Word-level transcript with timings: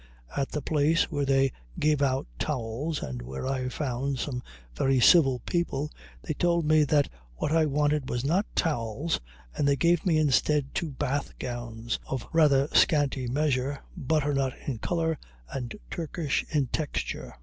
At 0.35 0.49
the 0.49 0.63
place 0.63 1.11
where 1.11 1.25
they 1.25 1.51
gave 1.77 2.01
out 2.01 2.25
towels, 2.39 3.03
and 3.03 3.21
where 3.21 3.45
I 3.45 3.69
found 3.69 4.17
some 4.17 4.41
very 4.75 4.99
civil 4.99 5.41
people, 5.45 5.91
they 6.23 6.33
told 6.33 6.65
me 6.65 6.83
that 6.85 7.07
what 7.35 7.51
I 7.51 7.67
wanted 7.67 8.09
was 8.09 8.25
not 8.25 8.47
towels, 8.55 9.19
and 9.55 9.67
they 9.67 9.75
gave 9.75 10.03
me 10.03 10.17
instead 10.17 10.73
two 10.73 10.89
bath 10.89 11.37
gowns, 11.37 11.99
of 12.07 12.25
rather 12.33 12.67
scanty 12.73 13.27
measure, 13.27 13.81
butternut 13.95 14.55
in 14.65 14.79
color 14.79 15.19
and 15.53 15.75
Turkish 15.91 16.45
in 16.49 16.65
texture. 16.65 17.35